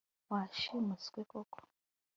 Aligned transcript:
Washimuswe 0.31 1.19
koko 1.31 1.57